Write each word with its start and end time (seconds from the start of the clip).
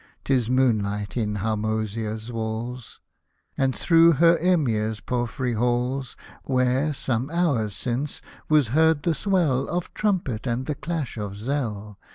Tis 0.23 0.49
moonlight 0.49 1.15
in 1.15 1.35
Harmozia's 1.35 2.31
walls, 2.31 2.99
And 3.55 3.75
through 3.75 4.13
her 4.13 4.35
Emir's 4.39 4.99
porphyry 4.99 5.53
halls, 5.53 6.17
Where, 6.41 6.91
some 6.91 7.29
hours 7.29 7.75
since, 7.75 8.19
was 8.49 8.69
heard 8.69 9.03
the 9.03 9.13
swell 9.13 9.69
Of 9.69 9.93
trumpet 9.93 10.47
and 10.47 10.65
the 10.65 10.73
clash 10.73 11.17
of 11.19 11.35
zel. 11.35 11.99